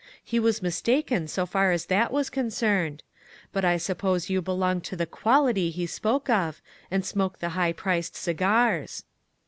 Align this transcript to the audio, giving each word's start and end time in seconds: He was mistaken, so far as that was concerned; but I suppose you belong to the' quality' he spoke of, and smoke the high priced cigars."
He 0.23 0.39
was 0.39 0.63
mistaken, 0.63 1.27
so 1.27 1.45
far 1.45 1.71
as 1.71 1.85
that 1.85 2.11
was 2.11 2.31
concerned; 2.31 3.03
but 3.53 3.63
I 3.63 3.77
suppose 3.77 4.31
you 4.31 4.41
belong 4.41 4.81
to 4.81 4.95
the' 4.95 5.05
quality' 5.21 5.69
he 5.69 5.85
spoke 5.85 6.27
of, 6.27 6.59
and 6.89 7.05
smoke 7.05 7.37
the 7.37 7.49
high 7.49 7.73
priced 7.73 8.15
cigars." 8.15 9.03